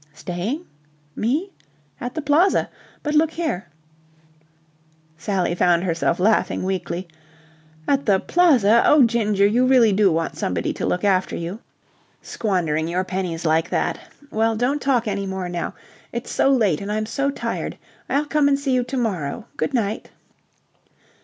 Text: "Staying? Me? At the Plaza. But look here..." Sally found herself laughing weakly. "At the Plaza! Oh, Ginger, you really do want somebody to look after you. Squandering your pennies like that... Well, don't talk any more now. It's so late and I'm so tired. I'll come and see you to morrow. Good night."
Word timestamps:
"Staying? 0.15 0.65
Me? 1.15 1.51
At 1.99 2.15
the 2.15 2.23
Plaza. 2.23 2.71
But 3.03 3.13
look 3.13 3.29
here..." 3.29 3.67
Sally 5.15 5.53
found 5.53 5.83
herself 5.83 6.19
laughing 6.19 6.63
weakly. 6.63 7.07
"At 7.87 8.07
the 8.07 8.19
Plaza! 8.19 8.81
Oh, 8.83 9.03
Ginger, 9.03 9.45
you 9.45 9.67
really 9.67 9.93
do 9.93 10.11
want 10.11 10.39
somebody 10.39 10.73
to 10.73 10.87
look 10.87 11.03
after 11.03 11.35
you. 11.35 11.59
Squandering 12.19 12.87
your 12.87 13.03
pennies 13.03 13.45
like 13.45 13.69
that... 13.69 13.99
Well, 14.31 14.55
don't 14.55 14.81
talk 14.81 15.07
any 15.07 15.27
more 15.27 15.47
now. 15.47 15.75
It's 16.11 16.31
so 16.31 16.49
late 16.49 16.81
and 16.81 16.91
I'm 16.91 17.05
so 17.05 17.29
tired. 17.29 17.77
I'll 18.09 18.25
come 18.25 18.47
and 18.47 18.57
see 18.57 18.71
you 18.71 18.83
to 18.85 18.97
morrow. 18.97 19.45
Good 19.55 19.75
night." 19.75 20.09